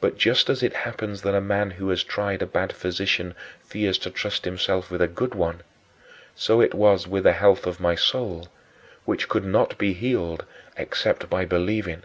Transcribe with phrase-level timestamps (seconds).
[0.00, 3.96] But, just as it happens that a man who has tried a bad physician fears
[3.98, 5.60] to trust himself with a good one,
[6.34, 8.48] so it was with the health of my soul,
[9.04, 10.44] which could not be healed
[10.76, 12.02] except by believing.